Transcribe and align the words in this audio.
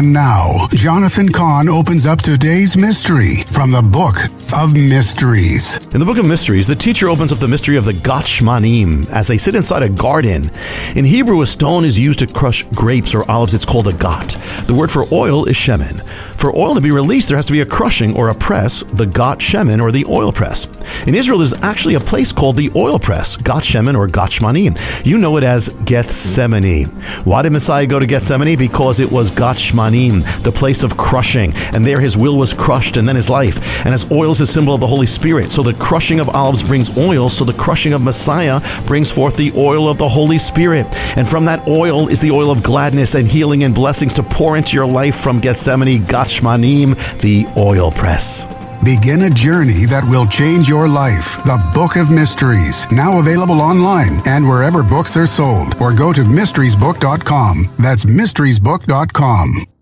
And 0.00 0.14
now, 0.14 0.66
Jonathan 0.70 1.28
Cahn 1.28 1.68
opens 1.68 2.06
up 2.06 2.22
today's 2.22 2.74
mystery 2.74 3.42
from 3.48 3.70
the 3.70 3.82
Book 3.82 4.16
of 4.56 4.72
Mysteries. 4.72 5.76
In 5.92 6.00
the 6.00 6.06
Book 6.06 6.16
of 6.16 6.24
Mysteries, 6.24 6.66
the 6.66 6.74
teacher 6.74 7.10
opens 7.10 7.34
up 7.34 7.38
the 7.38 7.46
mystery 7.46 7.76
of 7.76 7.84
the 7.84 7.92
Gat 7.92 8.24
Shmanim 8.24 9.10
as 9.10 9.26
they 9.26 9.36
sit 9.36 9.54
inside 9.54 9.82
a 9.82 9.90
garden. 9.90 10.50
In 10.96 11.04
Hebrew, 11.04 11.42
a 11.42 11.46
stone 11.46 11.84
is 11.84 11.98
used 11.98 12.20
to 12.20 12.26
crush 12.26 12.62
grapes 12.74 13.14
or 13.14 13.30
olives. 13.30 13.52
It's 13.52 13.66
called 13.66 13.88
a 13.88 13.92
gat. 13.92 14.38
The 14.66 14.72
word 14.72 14.90
for 14.90 15.04
oil 15.12 15.44
is 15.44 15.56
shemen. 15.56 16.02
For 16.34 16.58
oil 16.58 16.74
to 16.76 16.80
be 16.80 16.92
released, 16.92 17.28
there 17.28 17.36
has 17.36 17.44
to 17.46 17.52
be 17.52 17.60
a 17.60 17.66
crushing 17.66 18.16
or 18.16 18.30
a 18.30 18.34
press, 18.34 18.82
the 18.84 19.04
gat 19.04 19.40
shemen 19.40 19.82
or 19.82 19.92
the 19.92 20.06
oil 20.06 20.32
press. 20.32 20.66
In 21.06 21.14
Israel, 21.14 21.38
there's 21.38 21.54
actually 21.54 21.94
a 21.94 22.00
place 22.00 22.30
called 22.32 22.56
the 22.56 22.70
oil 22.76 22.98
press, 22.98 23.36
Gat 23.36 23.74
or 23.74 24.06
Gatshmanim. 24.06 25.06
You 25.06 25.16
know 25.16 25.36
it 25.38 25.44
as 25.44 25.68
Gethsemane. 25.84 26.86
Why 27.24 27.42
did 27.42 27.52
Messiah 27.52 27.86
go 27.86 27.98
to 27.98 28.06
Gethsemane? 28.06 28.58
Because 28.58 29.00
it 29.00 29.10
was 29.10 29.30
Gatshmanim, 29.30 30.42
the 30.42 30.52
place 30.52 30.82
of 30.82 30.96
crushing. 30.96 31.54
And 31.72 31.86
there 31.86 32.00
his 32.00 32.18
will 32.18 32.36
was 32.36 32.52
crushed 32.52 32.96
and 32.96 33.08
then 33.08 33.16
his 33.16 33.30
life. 33.30 33.84
And 33.86 33.94
as 33.94 34.10
oil 34.10 34.32
is 34.32 34.40
a 34.40 34.46
symbol 34.46 34.74
of 34.74 34.80
the 34.80 34.86
Holy 34.86 35.06
Spirit, 35.06 35.52
so 35.52 35.62
the 35.62 35.74
crushing 35.74 36.20
of 36.20 36.28
olives 36.28 36.62
brings 36.62 36.96
oil, 36.96 37.30
so 37.30 37.44
the 37.44 37.52
crushing 37.54 37.92
of 37.92 38.02
Messiah 38.02 38.60
brings 38.86 39.10
forth 39.10 39.36
the 39.36 39.52
oil 39.56 39.88
of 39.88 39.98
the 39.98 40.08
Holy 40.08 40.38
Spirit. 40.38 40.86
And 41.16 41.28
from 41.28 41.46
that 41.46 41.66
oil 41.66 42.08
is 42.08 42.20
the 42.20 42.30
oil 42.30 42.50
of 42.50 42.62
gladness 42.62 43.14
and 43.14 43.26
healing 43.26 43.64
and 43.64 43.74
blessings 43.74 44.12
to 44.14 44.22
pour 44.22 44.56
into 44.56 44.76
your 44.76 44.86
life 44.86 45.16
from 45.16 45.40
Gethsemane, 45.40 46.02
Gatshmanim, 46.02 47.20
the 47.20 47.46
oil 47.56 47.90
press. 47.90 48.59
Begin 48.84 49.22
a 49.22 49.30
journey 49.30 49.84
that 49.86 50.04
will 50.04 50.26
change 50.26 50.68
your 50.68 50.88
life. 50.88 51.36
The 51.44 51.62
Book 51.74 51.96
of 51.96 52.10
Mysteries, 52.10 52.90
now 52.90 53.18
available 53.18 53.60
online 53.60 54.22
and 54.26 54.46
wherever 54.48 54.82
books 54.82 55.16
are 55.18 55.26
sold, 55.26 55.74
or 55.80 55.92
go 55.92 56.12
to 56.14 56.22
mysteriesbook.com. 56.22 57.74
That's 57.78 58.06
mysteriesbook.com. 58.06 59.79